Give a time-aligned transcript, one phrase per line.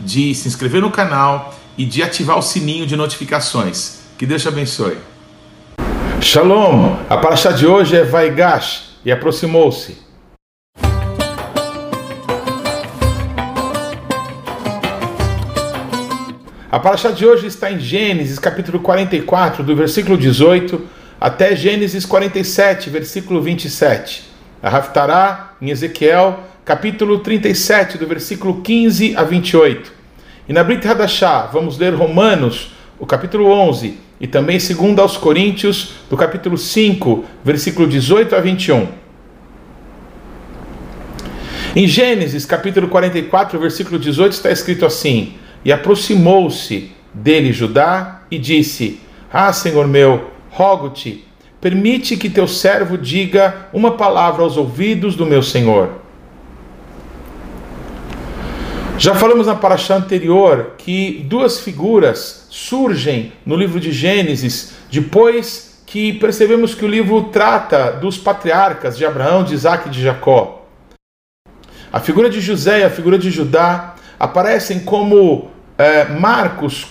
[0.00, 4.00] de se inscrever no canal e de ativar o sininho de notificações.
[4.18, 4.98] Que Deus te abençoe.
[6.20, 6.96] Shalom!
[7.08, 9.98] A paraxá de hoje é Vaigash e aproximou-se.
[16.70, 20.80] A paraxá de hoje está em Gênesis, capítulo 44, do versículo 18
[21.20, 24.30] até Gênesis 47, versículo 27.
[24.62, 26.40] A Raftará, em Ezequiel,
[26.70, 29.92] capítulo 37, do versículo 15 a 28.
[30.48, 35.94] E na Brit Hadashah, vamos ler Romanos, o capítulo 11, e também 2 aos Coríntios,
[36.08, 38.86] do capítulo 5, versículo 18 a 21.
[41.74, 49.00] Em Gênesis, capítulo 44, versículo 18, está escrito assim: E aproximou-se dele Judá e disse:
[49.32, 51.24] Ah, Senhor meu, rogo-te,
[51.60, 55.99] permite que teu servo diga uma palavra aos ouvidos do meu senhor
[59.00, 66.12] já falamos na paraxá anterior que duas figuras surgem no livro de Gênesis depois que
[66.12, 70.66] percebemos que o livro trata dos patriarcas de Abraão, de Isaac e de Jacó.
[71.90, 76.88] A figura de José e a figura de Judá aparecem como é, marcos.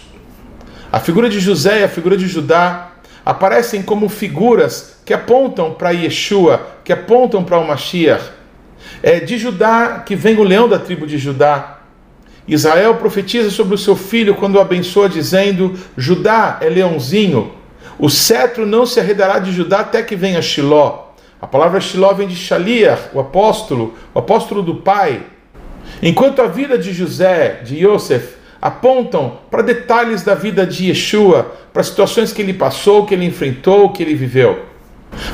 [0.91, 2.89] A figura de José e a figura de Judá
[3.23, 8.31] aparecem como figuras que apontam para Yeshua, que apontam para o Mashiach.
[9.03, 11.78] É de Judá que vem o leão da tribo de Judá.
[12.49, 17.53] Israel profetiza sobre o seu filho quando o abençoa, dizendo: Judá é leãozinho,
[17.99, 21.09] o cetro não se arredará de Judá até que venha Shiló.
[21.41, 25.21] A palavra Shiló vem de Shaliach, o apóstolo, o apóstolo do pai.
[26.01, 31.83] Enquanto a vida de José, de Yosef, apontam para detalhes da vida de Yeshua, para
[31.83, 34.65] situações que ele passou, que ele enfrentou, que ele viveu.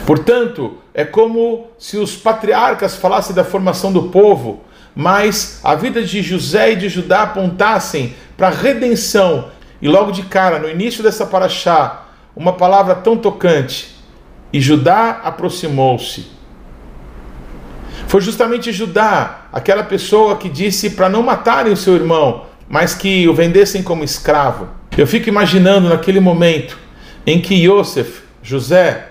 [0.06, 4.62] Portanto, é como se os patriarcas falassem da formação do povo,
[4.96, 9.50] mas a vida de José e de Judá apontassem para a redenção.
[9.82, 13.94] E logo de cara, no início dessa paraxá, uma palavra tão tocante.
[14.54, 16.28] E Judá aproximou-se.
[18.08, 23.28] Foi justamente Judá, aquela pessoa que disse para não matarem o seu irmão, mas que
[23.28, 24.70] o vendessem como escravo.
[24.98, 26.78] Eu fico imaginando naquele momento
[27.28, 29.10] em que Yosef, José,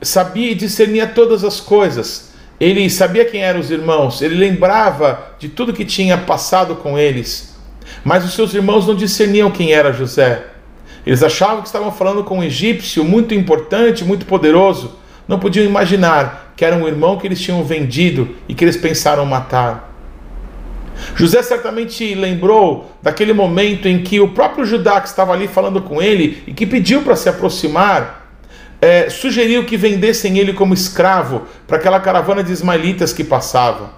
[0.00, 2.31] sabia e discernia todas as coisas,
[2.62, 7.56] ele sabia quem eram os irmãos, ele lembrava de tudo que tinha passado com eles.
[8.04, 10.46] Mas os seus irmãos não discerniam quem era José.
[11.04, 14.92] Eles achavam que estavam falando com um egípcio muito importante, muito poderoso.
[15.26, 19.26] Não podiam imaginar que era um irmão que eles tinham vendido e que eles pensaram
[19.26, 19.92] matar.
[21.16, 26.00] José certamente lembrou daquele momento em que o próprio Judá que estava ali falando com
[26.00, 28.21] ele e que pediu para se aproximar,
[28.82, 33.90] é, sugeriu que vendessem ele como escravo para aquela caravana de ismaelitas que passava.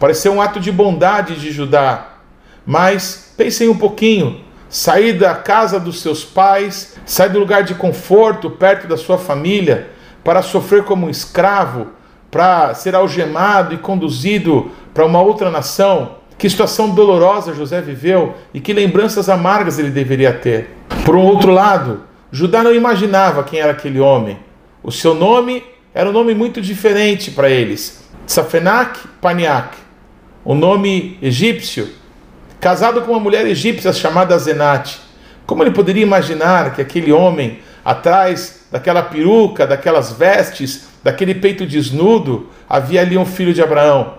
[0.00, 2.08] Pareceu um ato de bondade de Judá,
[2.66, 8.50] mas pensem um pouquinho: sair da casa dos seus pais, sair do lugar de conforto
[8.50, 9.90] perto da sua família,
[10.24, 11.86] para sofrer como um escravo,
[12.32, 16.16] para ser algemado e conduzido para uma outra nação.
[16.36, 20.76] Que situação dolorosa José viveu e que lembranças amargas ele deveria ter.
[21.04, 22.02] Por um outro lado,
[22.34, 24.36] Judá não imaginava quem era aquele homem.
[24.82, 25.62] O seu nome
[25.94, 28.02] era um nome muito diferente para eles.
[28.26, 29.76] Safenak Paniak,
[30.44, 31.88] um nome egípcio,
[32.60, 34.96] casado com uma mulher egípcia chamada Zenat.
[35.46, 42.48] Como ele poderia imaginar que aquele homem, atrás daquela peruca, daquelas vestes, daquele peito desnudo,
[42.68, 44.14] havia ali um filho de Abraão?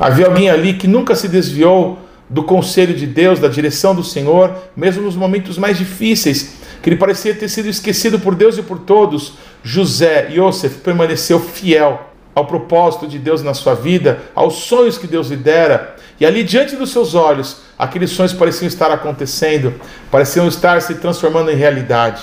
[0.00, 1.98] Havia alguém ali que nunca se desviou
[2.30, 7.00] do conselho de Deus, da direção do Senhor, mesmo nos momentos mais difíceis, que ele
[7.00, 12.00] parecia ter sido esquecido por Deus e por todos, José, Yosef, permaneceu fiel
[12.32, 15.96] ao propósito de Deus na sua vida, aos sonhos que Deus lhe dera.
[16.20, 19.74] E ali diante dos seus olhos, aqueles sonhos pareciam estar acontecendo,
[20.12, 22.22] pareciam estar se transformando em realidade.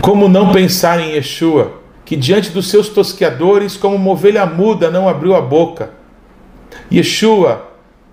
[0.00, 1.74] Como não pensar em Yeshua,
[2.04, 5.90] que diante dos seus tosqueadores, como uma ovelha muda, não abriu a boca?
[6.92, 7.64] Yeshua,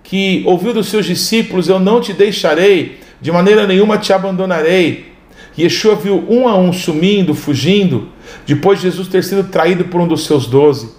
[0.04, 5.10] que ouviu dos seus discípulos: Eu não te deixarei, de maneira nenhuma te abandonarei.
[5.58, 8.08] Yeshua viu um a um sumindo, fugindo,
[8.46, 10.90] depois de Jesus ter sido traído por um dos seus doze.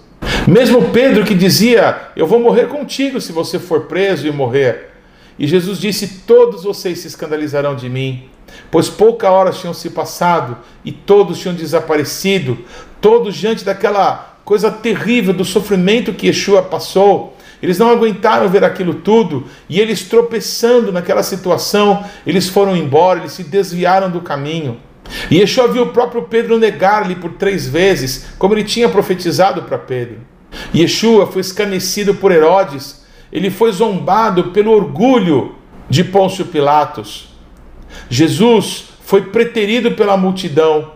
[0.46, 4.90] Mesmo Pedro que dizia: Eu vou morrer contigo se você for preso e morrer.
[5.38, 8.24] E Jesus disse: Todos vocês se escandalizarão de mim,
[8.70, 12.58] pois poucas horas tinham se passado e todos tinham desaparecido,
[13.00, 17.33] todos diante daquela coisa terrível do sofrimento que Yeshua passou.
[17.64, 23.32] Eles não aguentaram ver aquilo tudo e eles tropeçando naquela situação, eles foram embora, eles
[23.32, 24.76] se desviaram do caminho.
[25.30, 29.78] E Yeshua viu o próprio Pedro negar-lhe por três vezes, como ele tinha profetizado para
[29.78, 30.18] Pedro.
[30.74, 33.02] Yeshua foi escarnecido por Herodes,
[33.32, 35.54] ele foi zombado pelo orgulho
[35.88, 37.34] de Pôncio Pilatos.
[38.10, 40.92] Jesus foi preterido pela multidão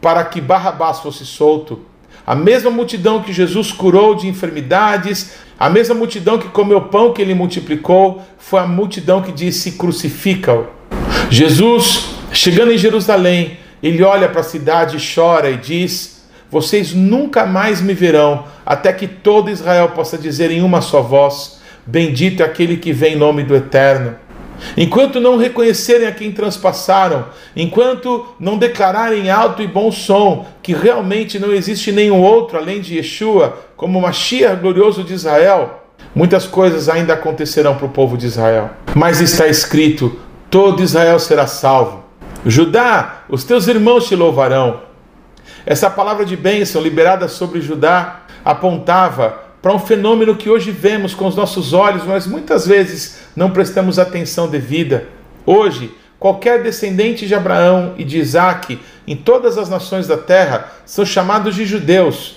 [0.00, 1.82] para que Barrabás fosse solto.
[2.28, 7.22] A mesma multidão que Jesus curou de enfermidades, a mesma multidão que comeu pão que
[7.22, 10.66] ele multiplicou, foi a multidão que disse: crucifica-o.
[11.30, 17.80] Jesus, chegando em Jerusalém, ele olha para a cidade, chora e diz: Vocês nunca mais
[17.80, 22.76] me verão, até que todo Israel possa dizer em uma só voz: Bendito é aquele
[22.76, 24.14] que vem em nome do Eterno.
[24.76, 31.38] Enquanto não reconhecerem a quem transpassaram, enquanto não declararem alto e bom som que realmente
[31.38, 35.84] não existe nenhum outro além de Yeshua, como Mashiach glorioso de Israel,
[36.14, 38.70] muitas coisas ainda acontecerão para o povo de Israel.
[38.94, 40.18] Mas está escrito:
[40.50, 42.04] todo Israel será salvo.
[42.44, 44.80] Judá, os teus irmãos te louvarão.
[45.66, 51.26] Essa palavra de bênção liberada sobre Judá apontava para um fenômeno que hoje vemos com
[51.26, 55.08] os nossos olhos, mas muitas vezes não prestamos atenção devida.
[55.44, 61.04] Hoje, qualquer descendente de Abraão e de Isaac em todas as nações da terra são
[61.04, 62.36] chamados de judeus.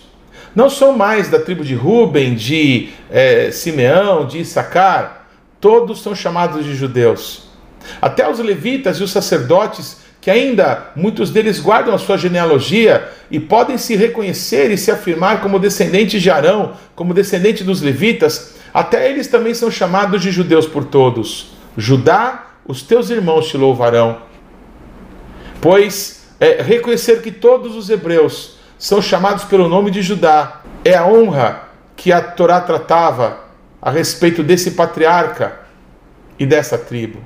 [0.55, 5.27] Não são mais da tribo de Ruben, de é, Simeão, de Issacar,
[5.61, 7.49] todos são chamados de judeus.
[8.01, 13.39] Até os levitas e os sacerdotes que ainda muitos deles guardam a sua genealogia e
[13.39, 19.09] podem se reconhecer e se afirmar como descendentes de Arão, como descendente dos levitas, até
[19.09, 21.53] eles também são chamados de judeus por todos.
[21.75, 24.21] Judá, os teus irmãos te louvarão.
[25.59, 31.05] Pois é, reconhecer que todos os hebreus são chamados pelo nome de Judá é a
[31.05, 33.45] honra que a Torá tratava
[33.81, 35.61] a respeito desse patriarca
[36.37, 37.21] e dessa tribo.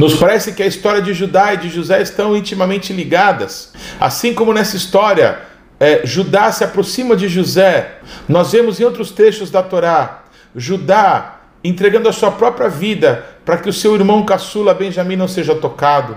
[0.00, 3.74] Nos parece que a história de Judá e de José estão intimamente ligadas.
[4.00, 5.40] Assim como nessa história,
[5.78, 10.22] é, Judá se aproxima de José, nós vemos em outros trechos da Torá,
[10.56, 15.54] Judá entregando a sua própria vida para que o seu irmão caçula Benjamim não seja
[15.54, 16.16] tocado.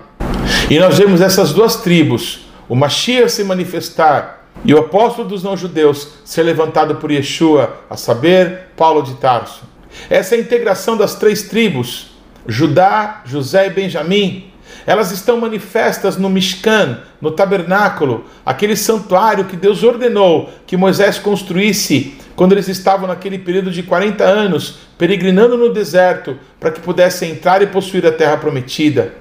[0.69, 6.07] E nós vemos essas duas tribos, o Mashiach se manifestar e o apóstolo dos não-judeus
[6.23, 9.63] ser levantado por Yeshua, a saber, Paulo de Tarso.
[10.09, 12.12] Essa é integração das três tribos
[12.47, 14.51] Judá, José e Benjamim,
[14.85, 22.15] elas estão manifestas no Mishkan, no tabernáculo, aquele santuário que Deus ordenou que Moisés construísse
[22.35, 27.61] quando eles estavam naquele período de 40 anos, peregrinando no deserto, para que pudessem entrar
[27.61, 29.13] e possuir a terra prometida.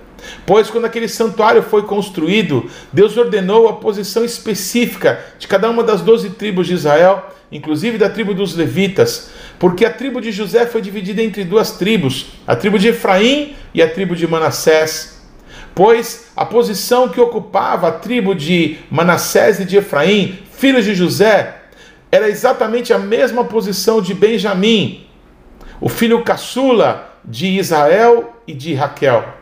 [0.47, 6.01] Pois quando aquele santuário foi construído, Deus ordenou a posição específica de cada uma das
[6.01, 10.81] doze tribos de Israel, inclusive da tribo dos levitas, porque a tribo de José foi
[10.81, 15.21] dividida entre duas tribos, a tribo de Efraim e a tribo de Manassés.
[15.75, 21.59] Pois a posição que ocupava a tribo de Manassés e de Efraim, filhos de José,
[22.11, 25.07] era exatamente a mesma posição de Benjamim,
[25.81, 29.42] o filho caçula de Israel e de Raquel.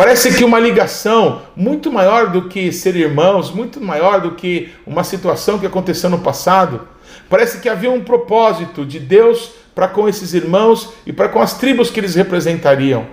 [0.00, 5.04] Parece que uma ligação muito maior do que ser irmãos, muito maior do que uma
[5.04, 6.88] situação que aconteceu no passado,
[7.28, 11.56] Parece que havia um propósito de Deus para com esses irmãos e para com as
[11.56, 13.06] tribos que eles representariam.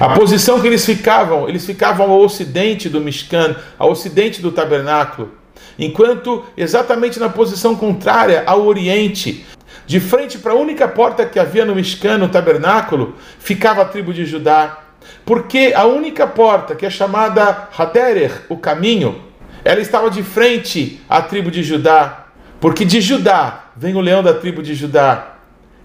[0.00, 5.32] A posição que eles ficavam, eles ficavam ao ocidente do Mishkan, ao ocidente do tabernáculo,
[5.78, 9.44] enquanto exatamente na posição contrária ao oriente,
[9.86, 14.14] de frente para a única porta que havia no Mishkan, no tabernáculo, ficava a tribo
[14.14, 14.81] de Judá.
[15.24, 19.22] Porque a única porta, que é chamada Haderer, o caminho,
[19.64, 22.26] ela estava de frente à tribo de Judá.
[22.60, 25.36] Porque de Judá vem o leão da tribo de Judá.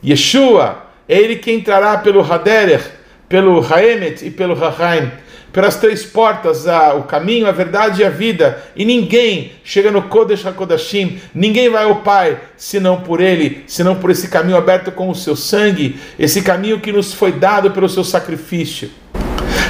[0.03, 2.81] Yeshua é ele que entrará pelo Haderer,
[3.27, 5.11] pelo Haemet e pelo Hahaim,
[5.51, 8.61] pelas três portas, a, o caminho, a verdade e a vida.
[8.75, 14.11] E ninguém chega no Kodesh HaKodashim, ninguém vai ao Pai, senão por ele, senão por
[14.11, 18.03] esse caminho aberto com o seu sangue, esse caminho que nos foi dado pelo seu
[18.03, 18.91] sacrifício.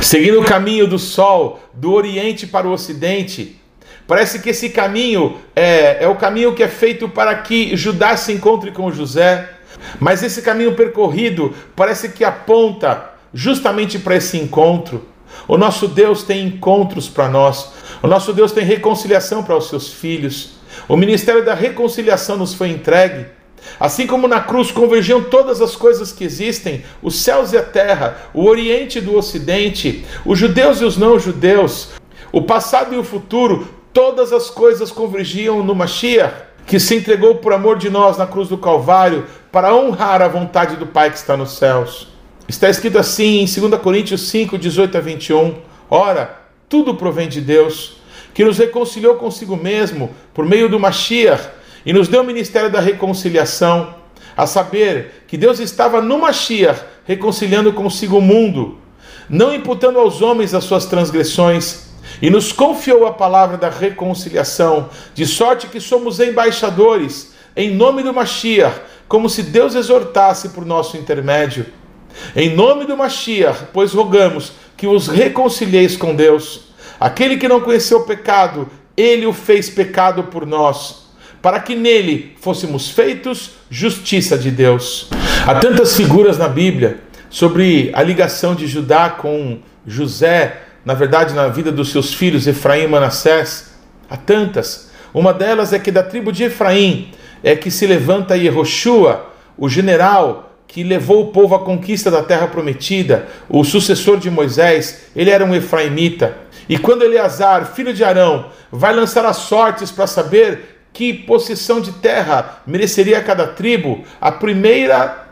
[0.02, 3.58] Seguindo o caminho do sol, do oriente para o ocidente,
[4.08, 8.32] Parece que esse caminho é, é o caminho que é feito para que Judá se
[8.32, 9.50] encontre com José,
[10.00, 15.06] mas esse caminho percorrido parece que aponta justamente para esse encontro.
[15.46, 19.92] O nosso Deus tem encontros para nós, o nosso Deus tem reconciliação para os seus
[19.92, 20.52] filhos.
[20.88, 23.26] O ministério da reconciliação nos foi entregue.
[23.80, 28.18] Assim como na cruz convergiam todas as coisas que existem, os céus e a terra,
[28.34, 31.90] o oriente e do ocidente, os judeus e os não-judeus,
[32.32, 37.54] o passado e o futuro, todas as coisas convergiam no Mashiach, que se entregou por
[37.54, 41.38] amor de nós na cruz do Calvário para honrar a vontade do Pai que está
[41.38, 42.08] nos céus.
[42.48, 45.56] Está escrito assim em 2 Coríntios 5, 18 a 21.
[45.90, 47.98] Ora, tudo provém de Deus,
[48.34, 51.57] que nos reconciliou consigo mesmo por meio do Mashiach
[51.88, 53.96] e nos deu o ministério da reconciliação,
[54.36, 58.78] a saber que Deus estava no Mashiach reconciliando consigo o mundo,
[59.30, 61.88] não imputando aos homens as suas transgressões,
[62.22, 68.14] e nos confiou a palavra da reconciliação, de sorte que somos embaixadores em nome do
[68.14, 71.68] Mashiach, como se Deus exortasse por nosso intermédio.
[72.36, 76.68] Em nome do Mashiach, pois rogamos que os reconcilieis com Deus.
[77.00, 78.68] Aquele que não conheceu o pecado,
[78.98, 81.07] ele o fez pecado por nós
[81.42, 85.10] para que nele fôssemos feitos justiça de Deus.
[85.46, 91.48] Há tantas figuras na Bíblia sobre a ligação de Judá com José, na verdade, na
[91.48, 93.74] vida dos seus filhos Efraim e Manassés.
[94.10, 94.90] Há tantas.
[95.14, 97.12] Uma delas é que da tribo de Efraim
[97.44, 102.48] é que se levanta Yehoshua, o general que levou o povo à conquista da terra
[102.48, 106.36] prometida, o sucessor de Moisés, ele era um efraimita.
[106.68, 111.92] E quando Eleazar, filho de Arão, vai lançar as sortes para saber que possessão de
[111.92, 114.04] terra mereceria cada tribo?
[114.20, 115.28] A primeira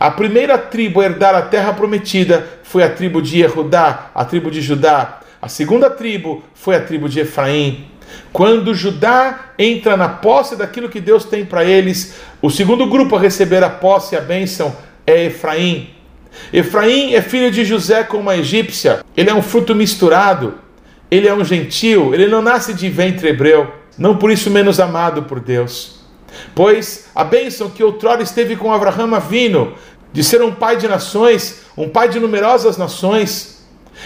[0.00, 4.50] a primeira tribo a herdar a terra prometida foi a tribo de Yehudá, a tribo
[4.50, 5.20] de Judá.
[5.40, 7.86] A segunda tribo foi a tribo de Efraim.
[8.32, 13.20] Quando Judá entra na posse daquilo que Deus tem para eles, o segundo grupo a
[13.20, 15.90] receber a posse e a bênção é Efraim.
[16.52, 19.04] Efraim é filho de José com uma egípcia.
[19.16, 20.54] Ele é um fruto misturado.
[21.08, 22.12] Ele é um gentil.
[22.12, 26.00] Ele não nasce de ventre hebreu não por isso menos amado por Deus.
[26.54, 29.74] Pois a bênção que outrora esteve com Abraão Avino,
[30.12, 33.62] de ser um pai de nações, um pai de numerosas nações,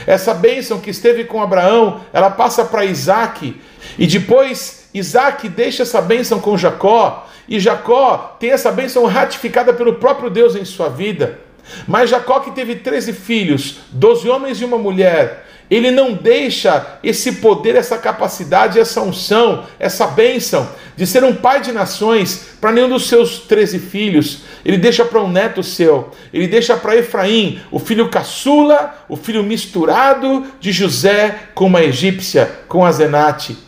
[0.07, 3.61] essa bênção que esteve com Abraão, ela passa para Isaac,
[3.99, 9.95] e depois Isaac deixa essa bênção com Jacó, e Jacó tem essa bênção ratificada pelo
[9.95, 11.41] próprio Deus em sua vida.
[11.87, 17.33] Mas Jacó, que teve 13 filhos, 12 homens e uma mulher, ele não deixa esse
[17.33, 22.89] poder, essa capacidade, essa unção, essa bênção de ser um pai de nações para nenhum
[22.89, 24.43] dos seus 13 filhos.
[24.65, 26.11] Ele deixa para um neto seu.
[26.33, 32.61] Ele deixa para Efraim, o filho caçula, o filho misturado de José com uma egípcia,
[32.69, 33.59] com a Zenate.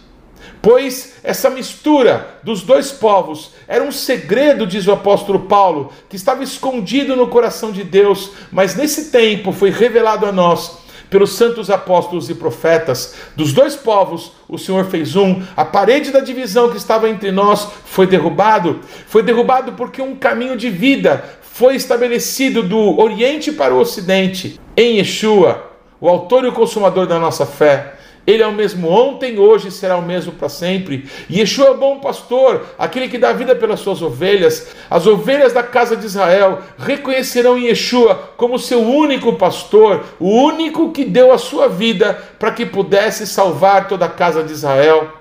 [0.63, 6.43] Pois essa mistura dos dois povos era um segredo, diz o apóstolo Paulo, que estava
[6.43, 10.78] escondido no coração de Deus, mas nesse tempo foi revelado a nós
[11.11, 13.15] pelos santos apóstolos e profetas.
[13.35, 15.43] Dos dois povos, o Senhor fez um.
[15.57, 18.81] A parede da divisão que estava entre nós foi derrubado.
[19.07, 21.25] Foi derrubado porque um caminho de vida
[21.59, 27.19] foi estabelecido do Oriente para o Ocidente em Yeshua, o autor e o consumador da
[27.19, 27.95] nossa fé.
[28.29, 31.09] Ele é o mesmo ontem, hoje será o mesmo para sempre.
[31.31, 34.69] Yeshua é o bom pastor, aquele que dá vida pelas suas ovelhas.
[34.91, 41.07] As ovelhas da casa de Israel reconhecerão Yeshua como seu único pastor, o único que
[41.07, 45.18] deu a sua vida para que pudesse salvar toda a casa de Israel.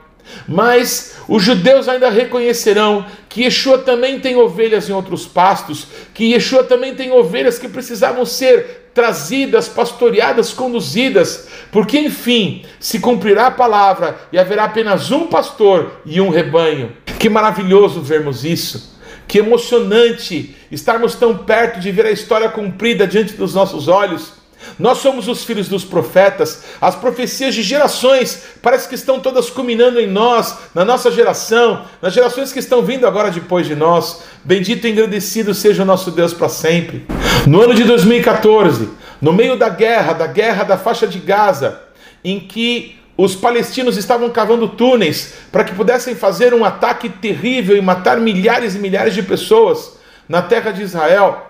[0.47, 6.63] Mas os judeus ainda reconhecerão que Yeshua também tem ovelhas em outros pastos, que Yeshua
[6.63, 14.17] também tem ovelhas que precisavam ser trazidas, pastoreadas, conduzidas, porque enfim se cumprirá a palavra
[14.31, 16.93] e haverá apenas um pastor e um rebanho.
[17.19, 18.97] Que maravilhoso vermos isso!
[19.27, 24.33] Que emocionante estarmos tão perto de ver a história cumprida diante dos nossos olhos.
[24.77, 29.99] Nós somos os filhos dos profetas, as profecias de gerações parece que estão todas culminando
[29.99, 34.23] em nós, na nossa geração, nas gerações que estão vindo agora depois de nós.
[34.43, 37.05] Bendito e engrandecido seja o nosso Deus para sempre.
[37.45, 38.89] No ano de 2014,
[39.21, 41.81] no meio da guerra, da guerra da faixa de Gaza,
[42.23, 47.81] em que os palestinos estavam cavando túneis para que pudessem fazer um ataque terrível e
[47.81, 49.97] matar milhares e milhares de pessoas
[50.29, 51.46] na terra de Israel.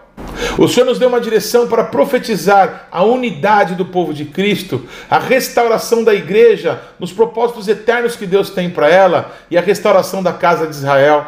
[0.57, 5.19] O Senhor nos deu uma direção para profetizar a unidade do povo de Cristo, a
[5.19, 10.33] restauração da igreja nos propósitos eternos que Deus tem para ela e a restauração da
[10.33, 11.27] casa de Israel.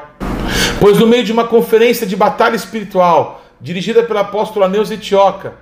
[0.79, 5.53] Pois no meio de uma conferência de batalha espiritual, dirigida pelo apóstolo Aneus Etioca,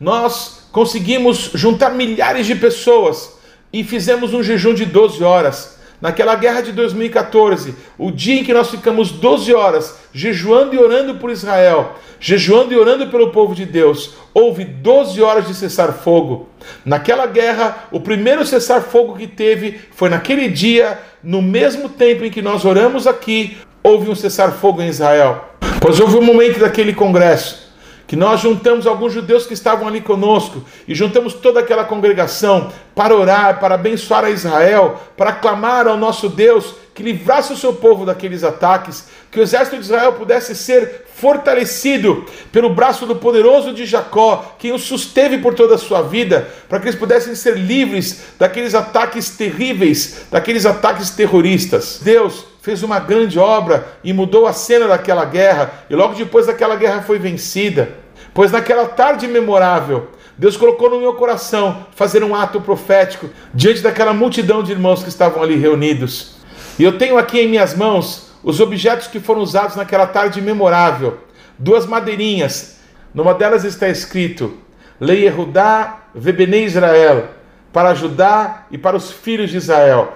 [0.00, 3.34] nós conseguimos juntar milhares de pessoas
[3.72, 5.78] e fizemos um jejum de 12 horas.
[6.02, 11.14] Naquela guerra de 2014, o dia em que nós ficamos 12 horas jejuando e orando
[11.14, 16.48] por Israel, jejuando e orando pelo povo de Deus, houve 12 horas de cessar-fogo.
[16.84, 22.42] Naquela guerra, o primeiro cessar-fogo que teve foi naquele dia, no mesmo tempo em que
[22.42, 25.50] nós oramos aqui, houve um cessar-fogo em Israel.
[25.80, 27.71] Pois houve um momento daquele congresso
[28.12, 33.16] que nós juntamos alguns judeus que estavam ali conosco e juntamos toda aquela congregação para
[33.16, 38.04] orar, para abençoar a Israel, para clamar ao nosso Deus que livrasse o seu povo
[38.04, 43.86] daqueles ataques, que o exército de Israel pudesse ser fortalecido pelo braço do poderoso de
[43.86, 48.34] Jacó, quem o susteve por toda a sua vida, para que eles pudessem ser livres
[48.38, 51.98] daqueles ataques terríveis, daqueles ataques terroristas.
[52.02, 56.76] Deus fez uma grande obra e mudou a cena daquela guerra, e logo depois daquela
[56.76, 58.01] guerra foi vencida.
[58.34, 60.08] Pois naquela tarde memorável,
[60.38, 65.08] Deus colocou no meu coração fazer um ato profético diante daquela multidão de irmãos que
[65.10, 66.36] estavam ali reunidos.
[66.78, 71.18] E eu tenho aqui em minhas mãos os objetos que foram usados naquela tarde memorável.
[71.58, 72.80] Duas madeirinhas.
[73.12, 74.56] Numa delas está escrito:
[74.98, 77.28] Lei Erudá Vebene Israel,
[77.70, 80.14] para Judá e para os filhos de Israel.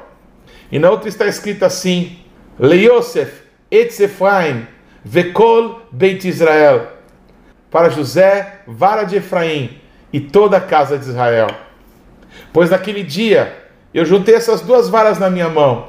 [0.72, 2.18] E na outra está escrito assim:
[2.58, 4.66] Lei Yosef Etzefraim
[5.04, 6.95] Vekol Beit Israel
[7.76, 9.78] para José, vara de Efraim
[10.10, 11.48] e toda a casa de Israel.
[12.50, 13.54] Pois naquele dia
[13.92, 15.88] eu juntei essas duas varas na minha mão,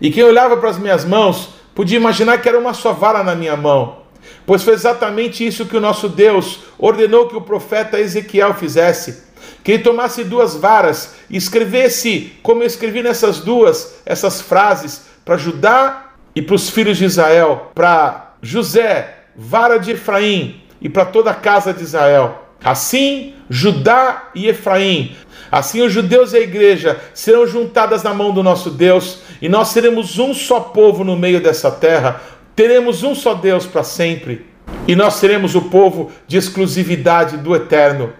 [0.00, 3.36] e quem olhava para as minhas mãos podia imaginar que era uma só vara na
[3.36, 3.98] minha mão,
[4.44, 9.22] pois foi exatamente isso que o nosso Deus ordenou que o profeta Ezequiel fizesse.
[9.62, 15.36] Que ele tomasse duas varas e escrevesse, como eu escrevi nessas duas, essas frases, para
[15.36, 21.30] Judá e para os filhos de Israel, para José, vara de Efraim, e para toda
[21.30, 22.48] a casa de Israel.
[22.62, 25.16] Assim, Judá e Efraim,
[25.50, 29.68] assim os judeus e a igreja serão juntadas na mão do nosso Deus, e nós
[29.68, 32.20] seremos um só povo no meio dessa terra,
[32.54, 34.46] teremos um só Deus para sempre,
[34.86, 38.12] e nós seremos o povo de exclusividade do eterno.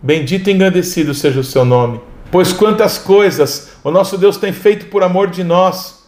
[0.00, 2.00] Bendito e engrandecido seja o seu nome.
[2.30, 6.04] Pois quantas coisas o nosso Deus tem feito por amor de nós,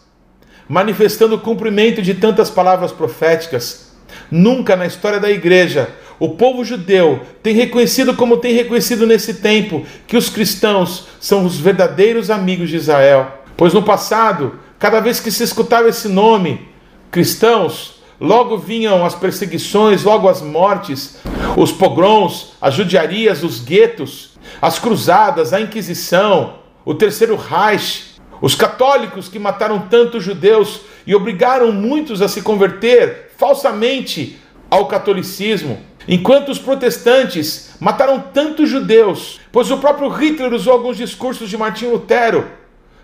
[0.68, 3.89] manifestando o cumprimento de tantas palavras proféticas
[4.30, 5.88] Nunca na história da igreja
[6.20, 11.58] o povo judeu tem reconhecido, como tem reconhecido nesse tempo, que os cristãos são os
[11.58, 13.42] verdadeiros amigos de Israel.
[13.56, 16.68] Pois no passado, cada vez que se escutava esse nome,
[17.10, 21.16] cristãos, logo vinham as perseguições, logo as mortes,
[21.56, 28.09] os pogroms, as judiarias, os guetos, as cruzadas, a Inquisição, o terceiro Reich,
[28.40, 34.38] os católicos que mataram tantos judeus e obrigaram muitos a se converter falsamente
[34.70, 41.48] ao catolicismo, enquanto os protestantes mataram tantos judeus, pois o próprio Hitler usou alguns discursos
[41.48, 42.60] de Martinho Lutero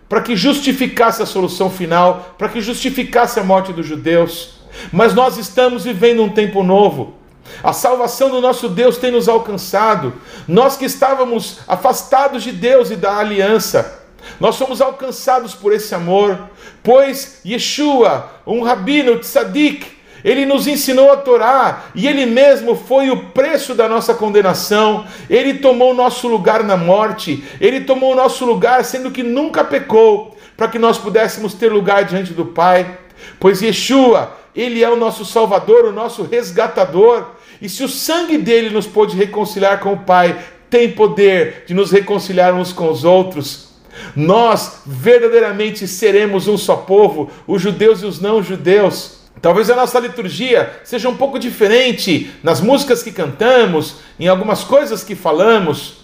[0.09, 4.61] para que justificasse a solução final, para que justificasse a morte dos judeus.
[4.92, 7.14] Mas nós estamos vivendo um tempo novo.
[7.62, 10.12] A salvação do nosso Deus tem nos alcançado.
[10.46, 13.96] Nós que estávamos afastados de Deus e da aliança,
[14.41, 16.39] nós somos alcançados por esse amor,
[16.83, 23.29] pois Yeshua, um rabino tzadik, ele nos ensinou a Torá e ele mesmo foi o
[23.29, 25.07] preço da nossa condenação.
[25.31, 29.62] Ele tomou o nosso lugar na morte, ele tomou o nosso lugar, sendo que nunca
[29.62, 32.99] pecou, para que nós pudéssemos ter lugar diante do Pai.
[33.39, 37.27] Pois Yeshua, ele é o nosso Salvador, o nosso resgatador.
[37.62, 40.37] E se o sangue dele nos pôde reconciliar com o Pai,
[40.69, 43.66] tem poder de nos reconciliar uns com os outros.
[44.15, 49.17] Nós verdadeiramente seremos um só povo, os judeus e os não-judeus.
[49.41, 55.05] Talvez a nossa liturgia seja um pouco diferente nas músicas que cantamos, em algumas coisas
[55.05, 55.99] que falamos,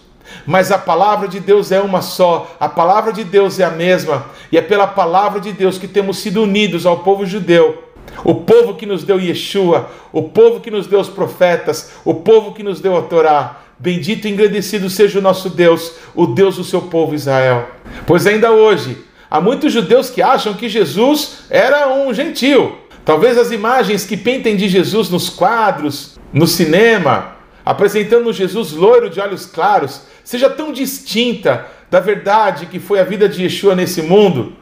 [0.47, 4.27] mas a palavra de Deus é uma só, a palavra de Deus é a mesma,
[4.51, 7.85] e é pela palavra de Deus que temos sido unidos ao povo judeu.
[8.25, 12.53] O povo que nos deu Yeshua, o povo que nos deu os profetas, o povo
[12.53, 13.61] que nos deu a Torá.
[13.83, 17.69] Bendito e engrandecido seja o nosso Deus, o Deus do seu povo Israel.
[18.07, 18.97] Pois ainda hoje,
[19.29, 24.57] há muitos judeus que acham que Jesus era um gentil, Talvez as imagens que pentem
[24.57, 31.67] de Jesus nos quadros, no cinema, apresentando Jesus loiro de olhos claros, seja tão distinta
[31.91, 34.57] da verdade que foi a vida de Yeshua nesse mundo.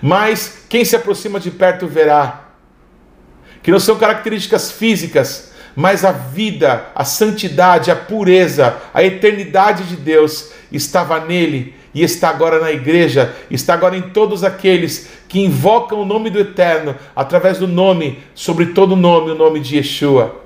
[0.00, 2.50] Mas quem se aproxima de perto verá
[3.62, 9.96] que não são características físicas, mas a vida, a santidade, a pureza, a eternidade de
[9.96, 16.00] Deus estava nele e está agora na igreja, está agora em todos aqueles que invocam
[16.00, 20.42] o nome do Eterno através do nome, sobre todo nome, o nome de Yeshua.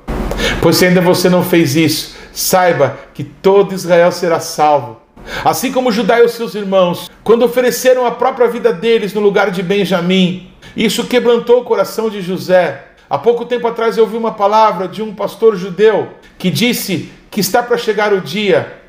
[0.61, 5.01] Pois se ainda você não fez isso, saiba que todo Israel será salvo.
[5.45, 9.51] Assim como Judá e os seus irmãos, quando ofereceram a própria vida deles no lugar
[9.51, 12.85] de Benjamim, isso quebrantou o coração de José.
[13.09, 17.41] Há pouco tempo atrás eu ouvi uma palavra de um pastor judeu que disse que
[17.41, 18.81] está para chegar o dia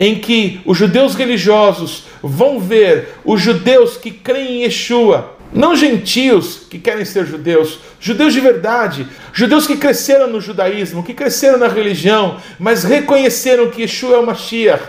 [0.00, 6.66] em que os judeus religiosos vão ver os judeus que creem em Yeshua Não gentios
[6.70, 11.68] que querem ser judeus, judeus de verdade, judeus que cresceram no judaísmo, que cresceram na
[11.68, 14.84] religião, mas reconheceram que Yeshua é o Mashiach.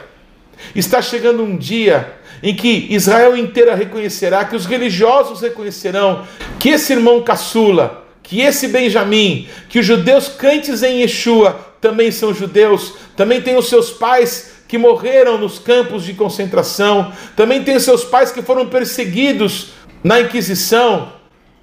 [0.76, 2.14] Está chegando um dia
[2.44, 6.26] em que Israel inteira reconhecerá, que os religiosos reconhecerão
[6.60, 7.99] que esse irmão caçula,
[8.30, 13.68] que esse Benjamim, que os judeus crentes em Yeshua também são judeus, também têm os
[13.68, 18.68] seus pais que morreram nos campos de concentração, também têm os seus pais que foram
[18.68, 19.70] perseguidos
[20.04, 21.12] na Inquisição,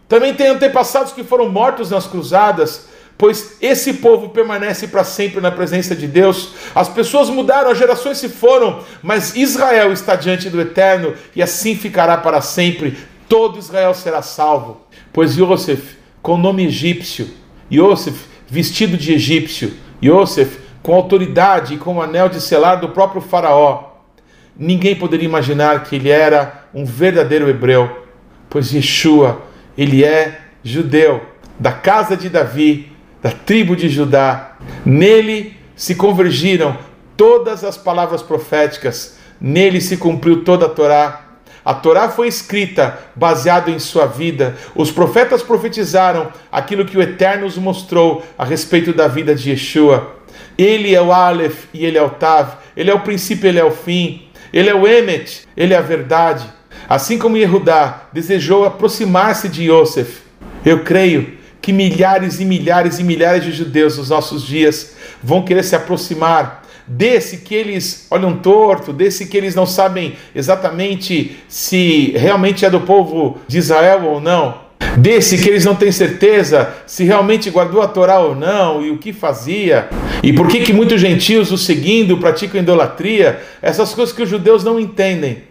[0.09, 5.52] também tem antepassados que foram mortos nas cruzadas, pois esse povo permanece para sempre na
[5.52, 6.48] presença de Deus.
[6.74, 11.76] As pessoas mudaram, as gerações se foram, mas Israel está diante do Eterno e assim
[11.76, 12.98] ficará para sempre.
[13.29, 14.81] Todo Israel será salvo,
[15.12, 15.95] pois Yosef,
[16.26, 17.28] com nome egípcio,
[17.72, 23.20] Yosef, vestido de egípcio, Yosef, com autoridade e com o anel de selar do próprio
[23.20, 23.92] Faraó,
[24.58, 28.08] ninguém poderia imaginar que ele era um verdadeiro hebreu
[28.50, 29.40] pois Yeshua,
[29.78, 31.22] ele é judeu,
[31.60, 32.90] da casa de Davi,
[33.22, 34.56] da tribo de Judá.
[34.84, 36.76] Nele se convergiram
[37.16, 41.25] todas as palavras proféticas, nele se cumpriu toda a Torá.
[41.66, 44.55] A Torá foi escrita baseado em sua vida.
[44.72, 50.14] Os profetas profetizaram aquilo que o Eterno nos mostrou a respeito da vida de Yeshua.
[50.57, 52.59] Ele é o Aleph e ele é o Tav.
[52.76, 54.29] Ele é o princípio, ele é o fim.
[54.52, 56.46] Ele é o Emet, ele é a verdade.
[56.88, 60.20] Assim como Yehudá desejou aproximar-se de Yosef,
[60.64, 65.64] eu creio que milhares e milhares e milhares de judeus nos nossos dias vão querer
[65.64, 72.64] se aproximar desse que eles olham torto, desse que eles não sabem exatamente se realmente
[72.64, 77.51] é do povo de Israel ou não, desse que eles não têm certeza se realmente
[77.51, 79.88] guardou a Torá ou não e o que fazia,
[80.22, 84.64] e por que que muitos gentios o seguindo praticam idolatria, essas coisas que os judeus
[84.64, 85.44] não entendem.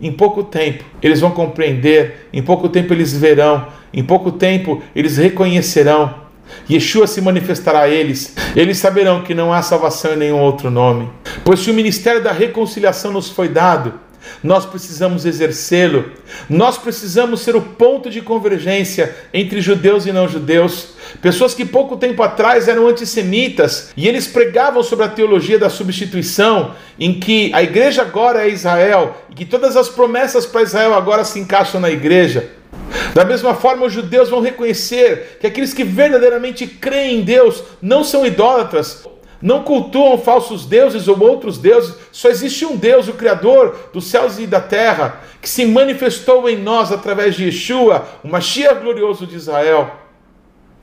[0.00, 5.18] Em pouco tempo eles vão compreender, em pouco tempo eles verão, em pouco tempo eles
[5.18, 6.29] reconhecerão.
[6.68, 11.10] Yeshua se manifestará a eles, eles saberão que não há salvação em nenhum outro nome.
[11.44, 13.94] Pois se o ministério da reconciliação nos foi dado,
[14.42, 16.12] nós precisamos exercê-lo,
[16.48, 20.90] nós precisamos ser o ponto de convergência entre judeus e não judeus.
[21.20, 26.74] Pessoas que pouco tempo atrás eram antissemitas e eles pregavam sobre a teologia da substituição,
[26.98, 31.24] em que a igreja agora é Israel e que todas as promessas para Israel agora
[31.24, 32.59] se encaixam na igreja.
[33.14, 38.02] Da mesma forma, os judeus vão reconhecer que aqueles que verdadeiramente creem em Deus não
[38.04, 39.06] são idólatras,
[39.40, 44.38] não cultuam falsos deuses ou outros deuses, só existe um Deus, o Criador dos céus
[44.38, 49.36] e da terra, que se manifestou em nós através de Yeshua, o Mashiach glorioso de
[49.36, 49.96] Israel.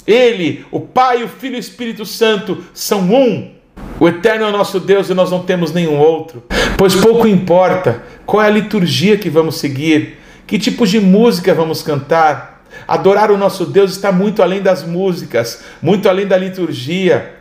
[0.05, 3.51] Ele, o Pai, o Filho e o Espírito Santo são um.
[3.99, 6.43] O Eterno é o nosso Deus e nós não temos nenhum outro.
[6.77, 10.16] Pois pouco importa qual é a liturgia que vamos seguir,
[10.47, 12.65] que tipos de música vamos cantar.
[12.87, 17.35] Adorar o nosso Deus está muito além das músicas, muito além da liturgia.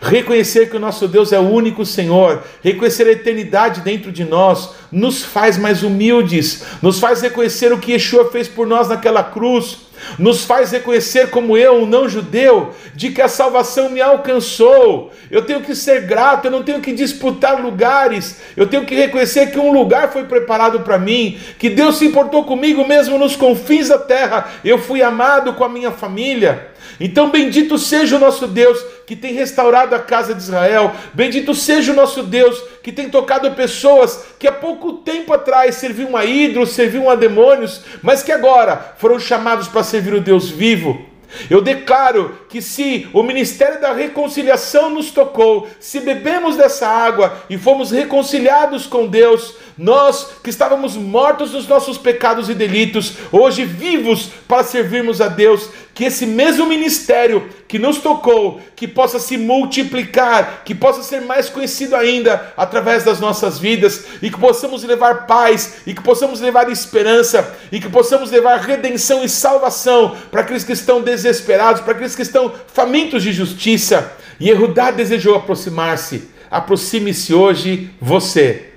[0.00, 4.70] Reconhecer que o nosso Deus é o único Senhor, reconhecer a eternidade dentro de nós,
[4.90, 9.78] nos faz mais humildes, nos faz reconhecer o que Yeshua fez por nós naquela cruz,
[10.18, 15.12] nos faz reconhecer, como eu, um não-judeu, de que a salvação me alcançou.
[15.30, 19.50] Eu tenho que ser grato, eu não tenho que disputar lugares, eu tenho que reconhecer
[19.50, 23.88] que um lugar foi preparado para mim, que Deus se importou comigo mesmo nos confins
[23.88, 26.68] da terra, eu fui amado com a minha família.
[27.00, 28.78] Então, bendito seja o nosso Deus
[29.12, 30.90] que tem restaurado a casa de Israel.
[31.12, 36.16] Bendito seja o nosso Deus que tem tocado pessoas que há pouco tempo atrás serviam
[36.16, 41.12] a ídolos, serviam a demônios, mas que agora foram chamados para servir o Deus vivo.
[41.50, 47.58] Eu declaro que se o ministério da reconciliação nos tocou, se bebemos dessa água e
[47.58, 54.28] fomos reconciliados com Deus, nós que estávamos mortos nos nossos pecados e delitos, hoje vivos
[54.46, 60.62] para servirmos a Deus, que esse mesmo ministério que nos tocou, que possa se multiplicar,
[60.64, 65.82] que possa ser mais conhecido ainda através das nossas vidas, e que possamos levar paz,
[65.86, 70.72] e que possamos levar esperança, e que possamos levar redenção e salvação para aqueles que
[70.72, 74.16] estão desesperados, para aqueles que estão famintos de justiça.
[74.40, 76.30] E Erudá desejou aproximar-se.
[76.50, 78.72] Aproxime-se hoje você.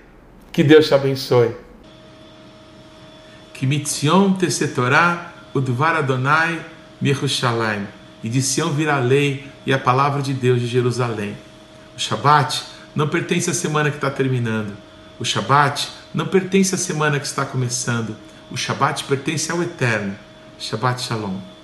[0.52, 1.52] Que Deus te abençoe.
[3.54, 6.75] Que mitzion tesetorá udvar Adonai
[7.06, 7.86] Mirushalayim.
[8.24, 11.38] E de Sião virá a lei e a palavra de Deus de Jerusalém.
[11.96, 12.64] O Shabat
[12.96, 14.76] não pertence à semana que está terminando.
[15.20, 18.16] O Shabat não pertence à semana que está começando.
[18.50, 20.16] O Shabat pertence ao Eterno.
[20.58, 21.55] Shabbat Shalom.